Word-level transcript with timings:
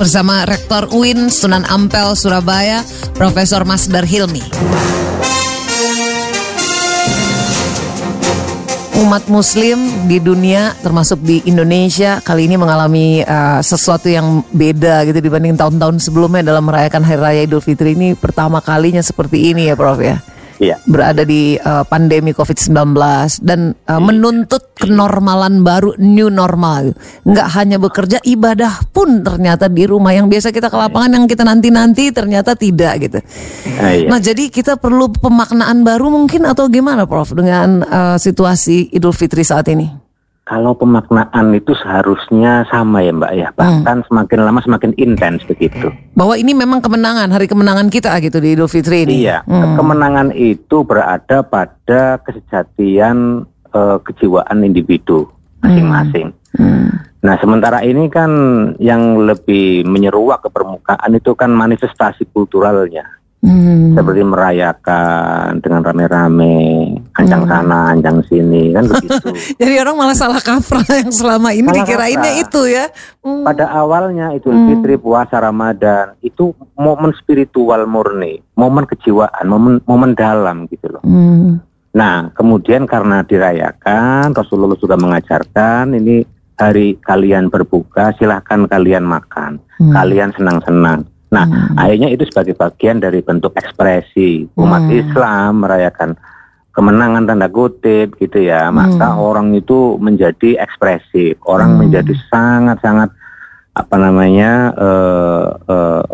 bersama 0.00 0.48
Rektor 0.48 0.88
UIN 0.96 1.28
Sunan 1.28 1.60
Ampel 1.68 2.16
Surabaya, 2.16 2.80
Profesor 3.12 3.68
Masdar 3.68 4.08
Hilmi. 4.08 4.40
Umat 8.96 9.28
Muslim 9.28 10.08
di 10.08 10.16
dunia, 10.16 10.72
termasuk 10.80 11.20
di 11.20 11.44
Indonesia, 11.44 12.24
kali 12.24 12.48
ini 12.48 12.56
mengalami 12.56 13.20
uh, 13.28 13.60
sesuatu 13.60 14.08
yang 14.08 14.40
beda 14.56 15.04
gitu 15.04 15.20
dibanding 15.20 15.60
tahun-tahun 15.60 16.00
sebelumnya 16.00 16.48
dalam 16.48 16.64
merayakan 16.64 17.04
Hari 17.04 17.20
Raya 17.20 17.40
Idul 17.44 17.60
Fitri 17.60 17.92
ini 17.92 18.16
pertama 18.16 18.64
kalinya 18.64 19.04
seperti 19.04 19.52
ini 19.52 19.68
ya, 19.68 19.76
Prof 19.76 20.00
ya 20.00 20.16
Iya. 20.60 20.76
berada 20.84 21.24
di 21.24 21.56
uh, 21.56 21.88
pandemi 21.88 22.36
COVID-19 22.36 22.92
dan 23.40 23.72
uh, 23.88 23.96
menuntut 23.96 24.76
kenormalan 24.76 25.64
baru 25.64 25.96
new 25.96 26.28
normal. 26.28 26.92
Nggak 27.24 27.48
hanya 27.56 27.80
bekerja, 27.80 28.20
ibadah 28.20 28.84
pun 28.92 29.24
ternyata 29.24 29.72
di 29.72 29.88
rumah 29.88 30.12
yang 30.12 30.28
biasa 30.28 30.52
kita 30.52 30.68
ke 30.68 30.76
lapangan 30.76 31.16
yang 31.16 31.24
kita 31.24 31.48
nanti-nanti 31.48 32.12
ternyata 32.12 32.52
tidak 32.52 33.08
gitu. 33.08 33.18
Ah, 33.80 33.92
iya. 33.96 34.08
Nah, 34.12 34.20
jadi 34.20 34.52
kita 34.52 34.76
perlu 34.76 35.08
pemaknaan 35.16 35.80
baru 35.80 36.12
mungkin 36.12 36.44
atau 36.44 36.68
gimana 36.68 37.08
Prof 37.08 37.32
dengan 37.32 37.80
uh, 37.80 38.16
situasi 38.20 38.92
Idul 38.92 39.16
Fitri 39.16 39.40
saat 39.40 39.64
ini? 39.72 39.99
Kalau 40.50 40.74
pemaknaan 40.74 41.54
itu 41.54 41.78
seharusnya 41.78 42.66
sama 42.66 43.06
ya 43.06 43.14
Mbak 43.14 43.32
ya, 43.38 43.48
bahkan 43.54 44.02
semakin 44.10 44.42
lama 44.42 44.58
semakin 44.58 44.90
intens 44.98 45.46
begitu. 45.46 45.94
Bahwa 46.18 46.34
ini 46.34 46.58
memang 46.58 46.82
kemenangan, 46.82 47.30
hari 47.30 47.46
kemenangan 47.46 47.86
kita 47.86 48.18
gitu 48.18 48.42
di 48.42 48.58
Idul 48.58 48.66
Fitri 48.66 49.06
ini. 49.06 49.30
Iya, 49.30 49.46
Hmm. 49.46 49.78
kemenangan 49.78 50.34
itu 50.34 50.82
berada 50.82 51.46
pada 51.46 52.18
kesejatian 52.26 53.46
eh, 53.70 53.98
kejiwaan 54.02 54.66
individu 54.66 55.30
masing-masing. 55.62 56.34
Hmm. 56.58 56.90
Nah, 57.22 57.38
sementara 57.38 57.86
ini 57.86 58.10
kan 58.10 58.32
yang 58.82 59.22
lebih 59.22 59.86
menyeruak 59.86 60.42
ke 60.42 60.50
permukaan 60.50 61.14
itu 61.14 61.30
kan 61.38 61.54
manifestasi 61.54 62.26
kulturalnya. 62.34 63.19
Hmm. 63.40 63.96
Seperti 63.96 64.20
merayakan 64.20 65.64
dengan 65.64 65.80
rame-rame, 65.80 66.60
anjang 67.16 67.48
sana, 67.48 67.88
anjang 67.88 68.20
sini, 68.28 68.68
kan 68.70 68.84
begitu. 68.92 69.32
Jadi 69.56 69.74
orang 69.80 69.96
malah 69.96 70.12
salah 70.12 70.36
kaprah 70.38 70.84
yang 70.84 71.08
selama 71.08 71.56
ini 71.56 71.64
Salah 71.64 71.78
dikirainnya 71.80 72.32
kaprah. 72.36 72.44
itu 72.44 72.60
ya. 72.68 72.84
Hmm. 73.24 73.40
Pada 73.40 73.72
awalnya 73.72 74.36
Idul 74.36 74.68
Fitri, 74.68 75.00
puasa 75.00 75.40
Ramadan 75.40 76.20
itu 76.20 76.52
momen 76.76 77.16
spiritual 77.16 77.88
murni, 77.88 78.44
momen 78.54 78.84
kejiwaan, 78.84 79.44
momen 79.44 79.80
momen 79.84 80.12
dalam 80.12 80.68
gitu 80.68 80.92
loh. 80.92 81.00
Hmm. 81.00 81.64
Nah, 81.90 82.28
kemudian 82.30 82.84
karena 82.84 83.24
dirayakan, 83.24 84.30
Rasulullah 84.30 84.76
juga 84.76 84.94
mengajarkan 84.94 85.96
ini 85.96 86.22
hari 86.54 87.00
kalian 87.00 87.48
berbuka, 87.48 88.12
silahkan 88.14 88.68
kalian 88.68 89.02
makan, 89.02 89.64
Hmm. 89.80 89.96
kalian 89.96 90.28
senang-senang. 90.36 91.08
Nah, 91.30 91.46
akhirnya 91.78 92.10
itu 92.10 92.26
sebagai 92.26 92.58
bagian 92.58 92.98
dari 92.98 93.22
bentuk 93.22 93.54
ekspresi 93.54 94.50
umat 94.58 94.82
Hmm. 94.90 94.98
Islam 94.98 95.50
merayakan 95.62 96.10
kemenangan 96.74 97.26
tanda 97.26 97.46
kutip 97.46 98.18
gitu 98.18 98.42
ya. 98.42 98.66
Maka 98.74 99.14
orang 99.14 99.54
itu 99.54 99.94
menjadi 100.02 100.58
ekspresif, 100.58 101.38
orang 101.46 101.78
menjadi 101.78 102.14
sangat-sangat 102.30 103.14
apa 103.70 103.96
namanya 103.96 104.74
eh, 104.74 105.46
eh, 105.70 106.04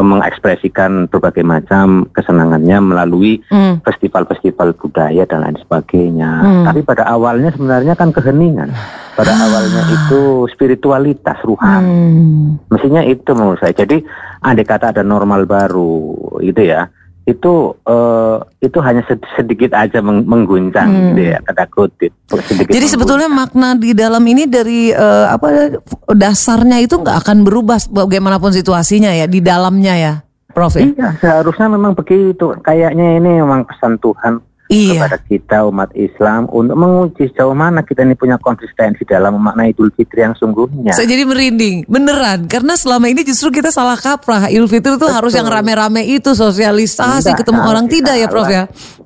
mengekspresikan 0.00 1.12
berbagai 1.12 1.44
macam 1.44 2.08
kesenangannya 2.16 2.78
melalui 2.80 3.44
Hmm. 3.52 3.84
festival-festival 3.84 4.72
budaya 4.80 5.28
dan 5.28 5.44
lain 5.44 5.58
sebagainya. 5.60 6.30
Hmm. 6.40 6.64
Tapi 6.64 6.80
pada 6.80 7.04
awalnya 7.04 7.52
sebenarnya 7.52 7.92
kan 7.92 8.08
keheningan. 8.08 8.72
Pada 9.12 9.36
awalnya 9.36 9.84
itu 9.92 10.48
spiritualitas 10.48 11.36
ruhani. 11.44 11.84
Hmm. 11.84 12.46
Mestinya 12.72 13.04
itu 13.04 13.28
menurut 13.36 13.60
saya. 13.60 13.76
Jadi 13.76 14.00
andai 14.40 14.64
kata 14.64 14.96
ada 14.96 15.04
normal 15.04 15.44
baru 15.44 16.16
gitu 16.40 16.64
ya. 16.64 16.88
Itu 17.22 17.78
eh, 17.86 18.36
itu 18.60 18.78
hanya 18.82 19.06
sed- 19.06 19.22
sedikit 19.38 19.70
aja 19.72 20.02
meng- 20.02 20.26
mengguncang 20.26 21.14
gitu 21.14 21.30
ya 21.30 21.38
kata 21.38 21.64
kutip. 21.70 22.10
Sedikit 22.26 22.66
Hmm. 22.66 22.74
Jadi 22.74 22.86
sebetulnya 22.90 23.28
makna 23.30 23.78
di 23.78 23.94
dalam 23.94 24.22
ini 24.26 24.50
dari 24.50 24.90
eh, 24.90 25.26
apa 25.30 25.78
dasarnya 26.10 26.82
itu 26.82 26.98
nggak 26.98 27.22
akan 27.22 27.46
berubah 27.46 27.78
bagaimanapun 27.88 28.50
situasinya 28.50 29.14
ya 29.14 29.30
di 29.30 29.38
dalamnya 29.38 29.94
ya, 29.94 30.12
Prof. 30.50 30.74
ya? 30.74 30.90
Iya, 30.90 31.08
seharusnya 31.22 31.70
memang 31.70 31.94
begitu. 31.94 32.58
Kayaknya 32.58 33.22
ini 33.22 33.38
memang 33.38 33.64
pesan 33.64 34.02
Tuhan 34.02 34.42
Iya. 34.72 35.04
kepada 35.04 35.18
kita 35.20 35.58
umat 35.68 35.90
Islam 35.92 36.48
untuk 36.48 36.80
menguji 36.80 37.28
sejauh 37.28 37.52
mana 37.52 37.84
kita 37.84 38.08
ini 38.08 38.16
punya 38.16 38.40
konsistensi 38.40 39.04
dalam 39.04 39.36
memaknai 39.36 39.76
Idul 39.76 39.92
Fitri 39.92 40.24
yang 40.24 40.32
sungguhnya. 40.32 40.96
Saya 40.96 41.12
jadi 41.12 41.28
merinding, 41.28 41.84
beneran. 41.84 42.48
Karena 42.48 42.72
selama 42.72 43.12
ini 43.12 43.20
justru 43.20 43.52
kita 43.52 43.68
salah 43.68 44.00
kaprah. 44.00 44.48
Idul 44.48 44.72
Fitri 44.72 44.96
itu 44.96 45.08
harus 45.12 45.36
yang 45.36 45.44
rame-rame 45.44 46.08
itu 46.08 46.32
sosialisasi 46.32 47.28
Enggak, 47.28 47.44
ketemu 47.44 47.60
salah, 47.60 47.70
orang 47.74 47.86
tidak 47.90 48.14
ya, 48.16 48.24
salah. 48.24 48.32
Prof 48.32 48.48
ya? 48.48 48.62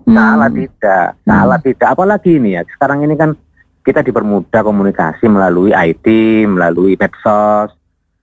Salah 0.06 0.50
tidak, 0.54 1.08
salah 1.26 1.58
tidak. 1.58 1.88
Apalagi 1.90 2.30
ini 2.38 2.50
ya, 2.54 2.62
sekarang 2.70 2.98
ini 3.02 3.14
kan 3.18 3.30
kita 3.82 4.06
dipermudah 4.06 4.62
komunikasi 4.62 5.26
melalui 5.26 5.74
IT, 5.74 6.06
melalui 6.46 6.94
medsos. 6.94 7.74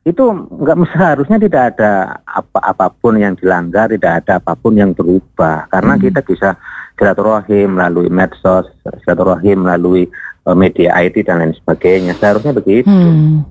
Itu 0.03 0.36
nggak 0.52 0.78
seharusnya 0.91 1.40
tidak 1.40 1.64
ada 1.75 2.19
apa 2.28 2.59
apa 2.59 2.86
pun 2.91 3.16
yang 3.16 3.40
dilanggar, 3.40 3.88
tidak 3.88 4.24
ada 4.24 4.44
apa 4.44 4.53
pun 4.59 4.75
yang 4.75 4.91
berubah. 4.91 5.72
Karena 5.72 5.96
kita 5.96 6.19
bisa 6.19 6.59
silaturahim 7.00 7.80
melalui 7.80 8.12
medsos, 8.12 8.68
silaturahim 9.03 9.63
melalui 9.63 10.08
eh, 10.44 10.56
media 10.56 11.00
IT 11.00 11.24
dan 11.24 11.40
lain 11.40 11.56
sebagainya. 11.56 12.13
Seharusnya 12.19 12.52
begitu. 12.52 12.88
Hmm. 12.88 13.47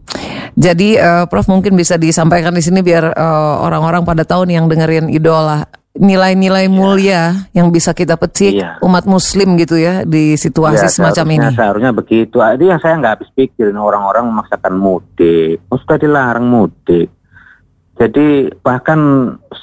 Jadi 0.53 1.01
eh, 1.01 1.25
Prof 1.25 1.49
mungkin 1.49 1.73
bisa 1.73 1.97
disampaikan 1.97 2.53
di 2.53 2.61
sini 2.61 2.85
biar 2.85 3.17
eh, 3.17 3.55
orang-orang 3.65 4.05
pada 4.05 4.23
tahun 4.29 4.53
yang 4.53 4.65
dengerin 4.69 5.09
idola 5.09 5.65
nilai-nilai 5.93 6.73
mulia 6.73 7.49
yang 7.53 7.69
bisa 7.69 7.93
kita 7.93 8.17
petik 8.17 8.57
Iya. 8.57 8.81
umat 8.81 9.05
muslim 9.05 9.61
gitu 9.61 9.77
ya 9.77 10.09
di 10.09 10.35
situasi 10.35 10.89
Ya, 10.89 10.91
semacam 10.91 11.27
ini. 11.29 11.37
seharusnya- 11.37 11.59
Seharusnya 11.61 11.93
begitu. 11.93 12.37
Ah, 12.41 12.57
Itu 12.57 12.65
yang 12.65 12.81
saya 12.81 12.97
nggak 12.97 13.13
habis 13.21 13.31
pikirin 13.37 13.77
orang-orang 13.77 14.25
memaksakan 14.27 14.75
mudik. 14.75 15.61
Oh, 15.69 15.77
sudah 15.77 16.01
dilarang 16.01 16.49
mudik. 16.49 17.13
Jadi 17.93 18.27
bahkan 18.65 18.99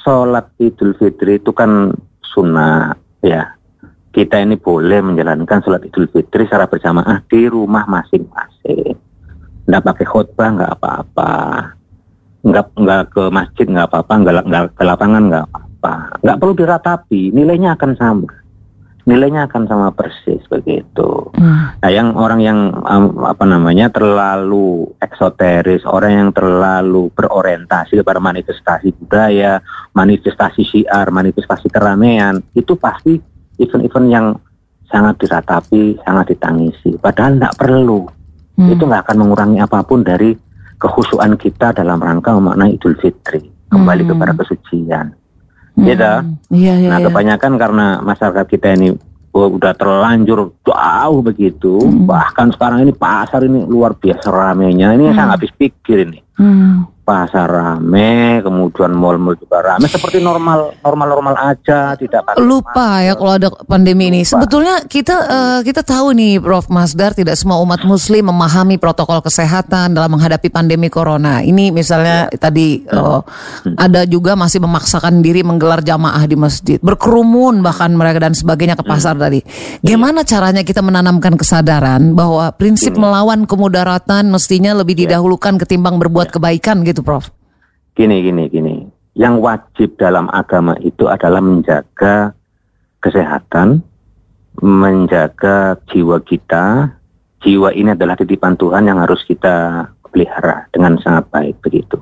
sholat 0.00 0.54
Idul 0.56 0.94
Fitri 0.94 1.36
itu 1.36 1.50
kan 1.50 1.90
sunnah 2.22 2.94
ya. 3.20 3.58
Kita 4.10 4.38
ini 4.38 4.54
boleh 4.54 5.02
menjalankan 5.02 5.60
sholat 5.60 5.82
Idul 5.82 6.06
Fitri 6.08 6.46
secara 6.46 6.66
berjamaah 6.66 7.26
di 7.26 7.46
rumah 7.46 7.84
masing-masing. 7.84 8.94
Nggak 9.66 9.82
pakai 9.84 10.06
khutbah 10.06 10.48
nggak 10.52 10.72
apa-apa. 10.72 11.32
Nggak 12.40 12.66
nggak 12.72 13.02
ke 13.10 13.22
masjid 13.28 13.66
nggak 13.66 13.86
apa-apa. 13.86 14.12
Nggak 14.16 14.34
nggak 14.46 14.64
ke 14.72 14.82
lapangan 14.86 15.22
nggak 15.26 15.44
apa-apa. 15.44 15.59
Nggak 16.20 16.38
perlu 16.38 16.54
diratapi. 16.56 17.32
Nilainya 17.32 17.76
akan 17.76 17.92
sama 17.96 18.30
nilainya 19.08 19.48
akan 19.48 19.66
sama 19.66 19.88
persis 19.90 20.38
begitu. 20.46 21.34
Hmm. 21.34 21.74
Nah, 21.80 21.90
yang 21.90 22.12
orang 22.14 22.40
yang 22.44 22.58
um, 22.84 23.24
apa 23.24 23.42
namanya 23.48 23.88
terlalu 23.88 24.86
eksoteris, 25.00 25.82
orang 25.88 26.12
yang 26.12 26.30
terlalu 26.30 27.08
berorientasi 27.18 27.98
kepada 27.98 28.20
manifestasi 28.20 28.92
budaya, 29.00 29.58
manifestasi 29.96 30.62
syiar, 30.62 31.10
manifestasi 31.10 31.66
keramaian, 31.72 32.38
itu 32.52 32.76
pasti 32.76 33.18
event-event 33.58 34.08
yang 34.10 34.26
sangat 34.86 35.18
diratapi, 35.26 35.98
sangat 36.06 36.36
ditangisi. 36.36 36.94
Padahal 36.94 37.34
tidak 37.34 37.56
perlu. 37.58 38.06
Hmm. 38.54 38.70
Itu 38.70 38.84
nggak 38.84 39.10
akan 39.10 39.16
mengurangi 39.26 39.58
apa 39.58 39.82
pun 39.82 40.04
dari 40.04 40.36
kehusuan 40.80 41.36
kita 41.36 41.72
dalam 41.74 42.00
rangka 42.00 42.32
memaknai 42.36 42.76
Idul 42.76 42.96
Fitri, 43.00 43.42
kembali 43.72 44.02
Hmm. 44.06 44.10
kepada 44.14 44.32
kesucian. 44.38 45.19
Gitu. 45.80 46.10
Iya, 46.50 46.74
iya, 46.76 46.88
Nah, 46.90 46.98
iya. 46.98 47.06
kebanyakan 47.08 47.52
karena 47.56 47.86
masyarakat 48.02 48.46
kita 48.46 48.74
ini 48.74 48.88
udah 49.30 49.72
terlanjur 49.78 50.50
jauh 50.66 51.20
begitu, 51.22 51.78
Hmm. 51.78 52.02
bahkan 52.02 52.50
sekarang 52.50 52.82
ini 52.82 52.90
pasar 52.90 53.46
ini 53.46 53.62
luar 53.62 53.94
biasa 53.94 54.26
ramenya. 54.26 54.90
Ini 54.90 55.14
saya 55.14 55.30
nggak 55.30 55.36
habis 55.38 55.52
pikir 55.54 55.96
ini. 56.02 56.18
Hmm. 56.34 56.89
Pasar 57.00 57.48
rame, 57.48 58.38
kemudian 58.44 58.92
mall-mall 58.92 59.34
juga 59.34 59.64
rame, 59.64 59.88
seperti 59.88 60.20
normal, 60.20 60.78
normal-normal 60.84 61.34
aja, 61.56 61.96
tidak 61.96 62.22
pakai 62.22 62.44
Lupa 62.44 63.00
ya 63.02 63.16
kalau 63.16 63.32
ada 63.34 63.48
pandemi 63.64 64.12
ini. 64.12 64.22
Lupa. 64.22 64.30
Sebetulnya 64.36 64.74
kita 64.86 65.16
eh, 65.26 65.60
kita 65.66 65.82
tahu 65.82 66.12
nih 66.14 66.42
Prof. 66.42 66.66
Masdar 66.70 67.16
tidak 67.16 67.34
semua 67.34 67.58
umat 67.62 67.82
muslim 67.82 68.30
memahami 68.30 68.76
protokol 68.76 69.22
kesehatan 69.22 69.96
dalam 69.96 70.12
menghadapi 70.12 70.52
pandemi 70.52 70.86
corona. 70.86 71.40
Ini 71.40 71.72
misalnya 71.72 72.30
tadi 72.36 72.82
eh, 72.82 73.20
ada 73.78 74.04
juga 74.06 74.36
masih 74.36 74.60
memaksakan 74.62 75.22
diri 75.22 75.40
menggelar 75.46 75.80
jamaah 75.86 76.26
di 76.26 76.36
masjid, 76.36 76.78
berkerumun 76.82 77.62
bahkan 77.62 77.90
mereka 77.94 78.26
dan 78.26 78.34
sebagainya 78.34 78.74
ke 78.74 78.84
pasar 78.84 79.14
tadi. 79.14 79.40
Gimana 79.80 80.26
caranya 80.26 80.66
kita 80.66 80.82
menanamkan 80.82 81.38
kesadaran 81.38 82.12
bahwa 82.18 82.50
prinsip 82.54 82.98
melawan 82.98 83.46
kemudaratan 83.46 84.26
mestinya 84.28 84.74
lebih 84.74 85.06
didahulukan 85.06 85.56
ketimbang 85.62 86.02
berbuat 86.02 86.34
kebaikan 86.34 86.82
gitu 86.82 86.89
Prof. 86.98 87.30
Gini, 87.94 88.18
gini, 88.26 88.50
gini. 88.50 88.76
Yang 89.14 89.34
wajib 89.38 89.88
dalam 89.94 90.26
agama 90.34 90.74
itu 90.82 91.06
adalah 91.06 91.38
menjaga 91.38 92.34
kesehatan, 92.98 93.86
menjaga 94.58 95.78
jiwa 95.86 96.18
kita. 96.26 96.90
Jiwa 97.40 97.70
ini 97.72 97.94
adalah 97.94 98.18
titipan 98.18 98.58
Tuhan 98.58 98.90
yang 98.90 98.98
harus 98.98 99.22
kita 99.22 99.86
pelihara 100.10 100.66
dengan 100.74 100.98
sangat 100.98 101.30
baik 101.30 101.62
begitu. 101.62 101.96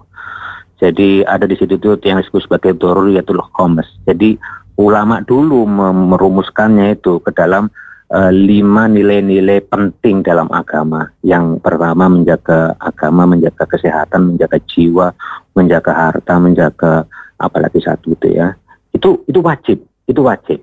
Jadi 0.78 1.26
ada 1.26 1.44
di 1.44 1.58
situ 1.58 1.76
tuh 1.78 1.98
yang 2.02 2.22
disebut 2.22 2.46
sebagai 2.46 2.72
doruriyatul 2.78 3.42
khomes. 3.54 3.86
Jadi 4.06 4.38
ulama 4.78 5.20
dulu 5.26 5.66
merumuskannya 6.10 6.94
itu 6.94 7.18
ke 7.22 7.34
dalam 7.34 7.66
uh, 8.12 8.32
lima 8.32 8.88
nilai-nilai 8.88 9.64
penting 9.68 10.24
dalam 10.24 10.48
agama. 10.52 11.08
Yang 11.24 11.60
pertama 11.60 12.08
menjaga 12.08 12.76
agama, 12.80 13.28
menjaga 13.28 13.64
kesehatan, 13.68 14.34
menjaga 14.34 14.58
jiwa, 14.68 15.12
menjaga 15.56 15.92
harta, 15.92 16.34
menjaga 16.40 16.92
apalagi 17.38 17.80
satu 17.80 18.12
itu 18.16 18.36
ya. 18.36 18.56
Itu 18.92 19.22
itu 19.28 19.40
wajib, 19.44 19.78
itu 20.08 20.20
wajib. 20.24 20.60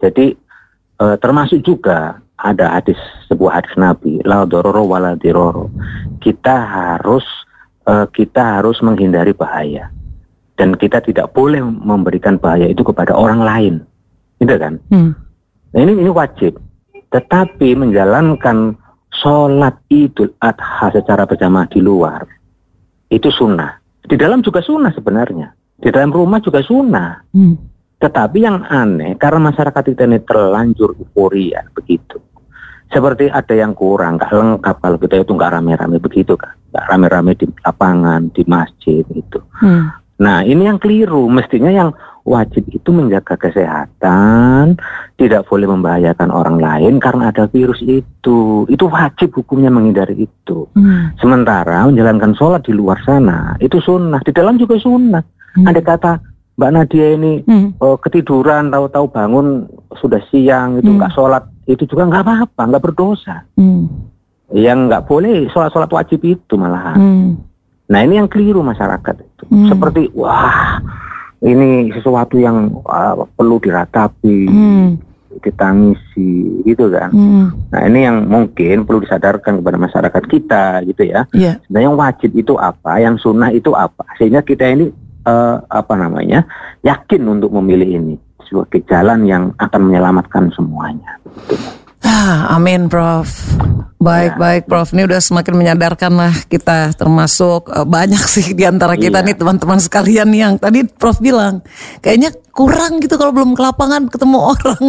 Jadi 0.00 0.34
uh, 1.02 1.16
termasuk 1.20 1.62
juga 1.62 2.18
ada 2.38 2.78
hadis 2.78 2.98
sebuah 3.26 3.62
hadis 3.62 3.74
Nabi, 3.74 4.22
la 4.22 4.46
dororo 4.46 4.86
wala 4.86 5.18
diroro. 5.18 5.70
Kita 6.22 6.54
harus 6.54 7.26
uh, 7.86 8.06
kita 8.10 8.58
harus 8.58 8.78
menghindari 8.78 9.34
bahaya 9.34 9.90
dan 10.58 10.74
kita 10.74 11.02
tidak 11.02 11.34
boleh 11.34 11.62
memberikan 11.62 12.38
bahaya 12.38 12.66
itu 12.70 12.82
kepada 12.82 13.14
orang 13.14 13.42
lain, 13.42 13.74
gitu 14.42 14.54
kan? 14.58 14.78
Hmm. 14.90 15.14
Nah, 15.74 15.80
ini 15.82 16.02
ini 16.02 16.10
wajib. 16.10 16.58
Tetapi 17.08 17.68
menjalankan 17.78 18.76
sholat 19.08 19.80
idul 19.88 20.32
adha 20.38 20.92
secara 20.92 21.24
berjamaah 21.24 21.68
di 21.72 21.80
luar 21.80 22.22
itu 23.08 23.32
sunnah. 23.32 23.80
Di 24.04 24.16
dalam 24.16 24.44
juga 24.44 24.60
sunnah 24.60 24.92
sebenarnya. 24.92 25.52
Di 25.78 25.88
dalam 25.88 26.12
rumah 26.12 26.40
juga 26.44 26.60
sunnah. 26.60 27.24
Hmm. 27.32 27.56
Tetapi 27.98 28.38
yang 28.38 28.62
aneh 28.68 29.18
karena 29.18 29.50
masyarakat 29.50 29.82
kita 29.82 30.06
ini 30.06 30.22
terlanjur 30.22 30.94
euforia 30.94 31.66
begitu. 31.74 32.20
Seperti 32.88 33.28
ada 33.28 33.52
yang 33.52 33.76
kurang, 33.76 34.16
nggak 34.16 34.32
lengkap 34.32 34.76
kalau 34.80 34.96
kita 34.96 35.20
itu 35.20 35.36
nggak 35.36 35.52
rame-rame 35.60 36.00
begitu 36.00 36.32
kan 36.40 36.56
nggak 36.72 36.84
rame-rame 36.88 37.32
di 37.34 37.46
lapangan, 37.64 38.28
di 38.32 38.42
masjid 38.44 39.04
itu. 39.16 39.40
Hmm. 39.60 39.88
Nah 40.20 40.44
ini 40.44 40.68
yang 40.68 40.78
keliru, 40.78 41.26
mestinya 41.30 41.72
yang 41.72 41.90
wajib 42.28 42.68
itu 42.68 42.92
menjaga 42.92 43.40
kesehatan, 43.40 44.76
tidak 45.16 45.48
boleh 45.48 45.64
membahayakan 45.64 46.28
orang 46.28 46.60
lain 46.60 47.00
karena 47.00 47.32
ada 47.32 47.48
virus 47.48 47.80
itu. 47.80 48.68
Itu 48.68 48.84
wajib 48.92 49.32
hukumnya 49.32 49.72
menghindari 49.72 50.28
itu. 50.28 50.68
Hmm. 50.76 51.16
Sementara 51.16 51.88
menjalankan 51.88 52.36
sholat 52.36 52.68
di 52.68 52.76
luar 52.76 53.00
sana 53.02 53.56
itu 53.58 53.80
sunnah, 53.80 54.20
di 54.20 54.32
dalam 54.36 54.60
juga 54.60 54.76
sunnah. 54.76 55.24
Hmm. 55.56 55.66
Ada 55.66 55.80
kata 55.80 56.12
Mbak 56.60 56.70
Nadia 56.76 57.06
ini 57.16 57.32
hmm. 57.48 57.80
uh, 57.80 57.96
ketiduran, 57.96 58.68
tahu-tahu 58.68 59.08
bangun 59.08 59.64
sudah 59.96 60.20
siang 60.28 60.76
itu 60.76 60.92
hmm. 60.92 60.98
nggak 61.00 61.12
hmm. 61.14 61.18
sholat, 61.18 61.42
itu 61.64 61.88
juga 61.88 62.06
nggak 62.06 62.22
apa-apa, 62.22 62.62
nggak 62.68 62.84
berdosa. 62.84 63.48
Hmm 63.56 64.08
yang 64.52 64.88
nggak 64.88 65.04
boleh 65.04 65.44
sholat-sholat 65.52 65.90
wajib 65.92 66.24
itu 66.24 66.54
malahan. 66.56 66.96
Hmm. 66.96 67.30
Nah 67.88 68.00
ini 68.04 68.20
yang 68.20 68.28
keliru 68.28 68.64
masyarakat 68.64 69.16
itu. 69.20 69.44
Hmm. 69.48 69.68
Seperti 69.68 70.08
wah 70.16 70.80
ini 71.42 71.94
sesuatu 71.94 72.34
yang 72.38 72.82
uh, 72.82 73.22
perlu 73.38 73.62
diratapi, 73.62 74.38
hmm. 74.50 74.88
ditangisi 75.38 76.62
gitu 76.66 76.90
kan. 76.90 77.14
Hmm. 77.14 77.46
Nah 77.70 77.80
ini 77.86 78.06
yang 78.06 78.26
mungkin 78.26 78.82
perlu 78.82 79.06
disadarkan 79.06 79.62
kepada 79.62 79.78
masyarakat 79.78 80.22
kita 80.26 80.64
gitu 80.90 81.02
ya. 81.06 81.26
Yeah. 81.30 81.62
Nah 81.70 81.78
yang 81.78 81.94
wajib 81.94 82.34
itu 82.34 82.58
apa, 82.58 82.98
yang 82.98 83.20
sunnah 83.22 83.54
itu 83.54 83.70
apa, 83.74 84.02
sehingga 84.18 84.42
kita 84.42 84.66
ini 84.66 84.90
uh, 85.26 85.62
apa 85.70 85.94
namanya 85.94 86.42
yakin 86.82 87.22
untuk 87.28 87.54
memilih 87.54 88.02
ini 88.02 88.14
sebagai 88.48 88.82
jalan 88.88 89.28
yang 89.28 89.52
akan 89.60 89.80
menyelamatkan 89.92 90.50
semuanya. 90.56 91.20
Gitu. 91.46 91.87
Ah, 92.02 92.54
amin, 92.54 92.86
Prof. 92.86 93.26
Baik, 93.98 94.38
ya. 94.38 94.38
baik, 94.38 94.62
Prof. 94.70 94.94
Ini 94.94 95.10
udah 95.10 95.18
semakin 95.18 95.54
menyadarkan 95.58 96.12
lah 96.14 96.34
kita, 96.46 96.94
termasuk 96.94 97.66
uh, 97.66 97.82
banyak 97.82 98.22
sih 98.30 98.54
di 98.54 98.62
antara 98.62 98.94
kita 98.94 99.20
iya. 99.22 99.26
nih 99.26 99.34
teman-teman 99.34 99.82
sekalian 99.82 100.30
yang 100.30 100.54
tadi 100.54 100.86
Prof 100.86 101.18
bilang, 101.18 101.66
kayaknya 101.98 102.30
kurang 102.58 102.98
gitu 102.98 103.14
kalau 103.14 103.30
belum 103.30 103.54
ke 103.54 103.62
lapangan 103.62 104.10
ketemu 104.10 104.38
orang. 104.54 104.84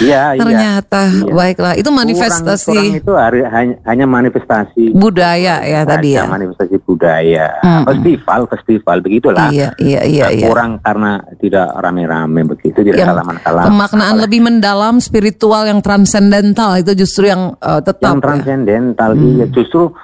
Iya, 0.00 0.22
iya. 0.36 0.40
Ternyata 0.40 1.02
iya. 1.08 1.32
baiklah 1.32 1.74
itu 1.76 1.90
manifestasi. 1.92 2.68
Kurang, 2.68 2.84
kurang 2.84 3.00
itu 3.00 3.12
hari, 3.16 3.40
hanya, 3.44 3.74
hanya 3.84 4.06
manifestasi 4.08 4.84
budaya 4.96 5.54
ya 5.64 5.80
tadi 5.88 6.16
ya. 6.16 6.24
Manifestasi 6.24 6.76
budaya, 6.84 7.46
hmm. 7.60 7.84
festival, 7.88 8.40
festival 8.48 8.96
begitulah. 9.04 9.48
Iya, 9.52 9.68
iya, 9.80 10.00
iya. 10.04 10.24
Nah, 10.28 10.32
iya. 10.32 10.48
Kurang 10.48 10.70
karena 10.80 11.12
tidak 11.40 11.68
rame-rame 11.76 12.40
begitu, 12.44 12.78
tidak 12.80 13.04
salaman-salaman. 13.04 13.66
Pemaknaan 13.68 14.16
lebih 14.24 14.40
mendalam, 14.44 14.94
spiritual 15.00 15.68
yang 15.68 15.84
transendental 16.18 16.70
itu 16.82 16.92
justru 16.98 17.30
yang 17.30 17.54
uh, 17.62 17.78
tetap. 17.78 18.18
Yang 18.18 18.22
transendental, 18.26 19.10
ya? 19.14 19.22
iya. 19.22 19.46
Justru 19.46 19.94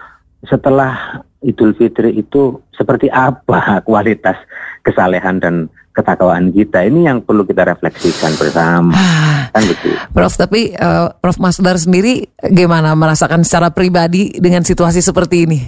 setelah 0.47 1.25
Idul 1.43 1.75
Fitri 1.75 2.15
itu 2.15 2.63
seperti 2.71 3.11
apa 3.11 3.77
kualitas 3.89 4.39
kesalehan 4.87 5.43
dan 5.43 5.67
ketakwaan 5.95 6.51
kita 6.51 6.83
ini 6.87 7.07
yang 7.07 7.23
perlu 7.23 7.47
kita 7.47 7.63
refleksikan 7.63 8.35
bersama 8.35 8.95
ah. 8.95 9.47
kan 9.55 9.63
begitu. 9.63 9.95
Prof 10.11 10.35
tapi 10.35 10.75
uh, 10.75 11.15
Prof 11.23 11.39
Masdar 11.39 11.79
sendiri 11.79 12.27
gimana 12.51 12.99
merasakan 12.99 13.47
secara 13.47 13.71
pribadi 13.71 14.35
dengan 14.43 14.67
situasi 14.67 14.99
seperti 14.99 15.47
ini? 15.47 15.59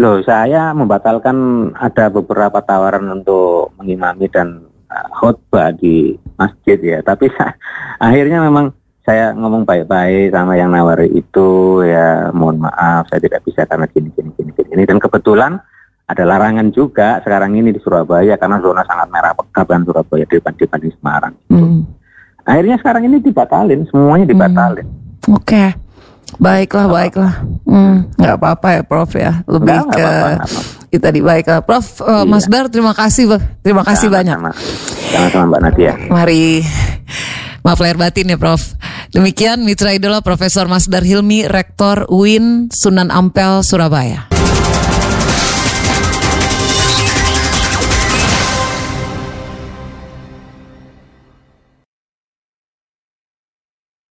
Loh 0.00 0.24
saya 0.24 0.72
membatalkan 0.72 1.68
ada 1.76 2.08
beberapa 2.08 2.64
tawaran 2.64 3.12
untuk 3.12 3.76
mengimami 3.76 4.32
dan 4.32 4.64
uh, 4.88 5.08
khutbah 5.20 5.76
di 5.76 6.16
masjid 6.40 6.80
ya 6.80 6.98
tapi 7.04 7.28
akhirnya 8.08 8.40
memang 8.40 8.72
saya 9.08 9.32
ngomong 9.32 9.64
baik-baik 9.64 10.36
sama 10.36 10.60
yang 10.60 10.68
nawari 10.68 11.08
itu 11.16 11.80
ya 11.80 12.28
mohon 12.36 12.60
maaf 12.60 13.08
saya 13.08 13.24
tidak 13.24 13.40
bisa 13.40 13.64
karena 13.64 13.88
gini 13.88 14.12
gini 14.12 14.28
gini 14.36 14.52
gini 14.52 14.82
dan 14.84 15.00
kebetulan 15.00 15.56
ada 16.08 16.24
larangan 16.28 16.68
juga 16.68 17.16
sekarang 17.24 17.56
ini 17.56 17.72
di 17.72 17.80
Surabaya 17.80 18.36
karena 18.36 18.60
zona 18.60 18.84
sangat 18.84 19.08
merah 19.08 19.32
pekat 19.32 19.64
kan 19.64 19.80
Surabaya 19.84 20.24
depan-depan 20.28 20.80
di 20.80 20.90
Semarang. 20.92 21.34
Hmm. 21.48 21.88
Akhirnya 22.48 22.76
sekarang 22.80 23.08
ini 23.08 23.20
dibatalin, 23.20 23.84
semuanya 23.92 24.24
hmm. 24.24 24.32
dibatalin. 24.32 24.86
Hmm. 24.88 25.36
Oke. 25.36 25.44
Okay. 25.44 25.68
Baiklah, 26.36 26.86
baiklah. 26.92 27.40
Hmm, 27.64 28.04
nggak 28.20 28.36
apa-apa 28.36 28.68
ya, 28.76 28.82
Prof 28.84 29.10
ya. 29.16 29.32
Lebih 29.48 29.72
nggak, 29.72 29.96
ke 29.96 30.04
apa-apa, 30.04 30.60
kita 30.92 31.08
di 31.08 31.20
baiklah, 31.24 31.60
Prof. 31.64 32.04
Uh, 32.04 32.24
iya. 32.24 32.28
Mas 32.28 32.44
Dar, 32.44 32.68
terima 32.68 32.92
kasih, 32.92 33.40
terima 33.64 33.80
kasih 33.80 34.12
sama, 34.12 34.16
banyak. 34.20 34.36
Sama-sama, 35.08 35.44
Mbak 35.48 35.60
Nadia. 35.64 35.92
Mari. 36.12 36.60
Maaf 37.64 37.80
lahir 37.80 37.96
batin 37.96 38.28
ya, 38.28 38.36
Prof. 38.36 38.77
Demikian 39.08 39.64
Mitra 39.64 39.96
Idola 39.96 40.20
Profesor 40.20 40.68
Masdar 40.68 41.00
Hilmi, 41.00 41.48
Rektor 41.48 42.04
UIN 42.12 42.68
Sunan 42.68 43.08
Ampel, 43.08 43.64
Surabaya. 43.64 44.28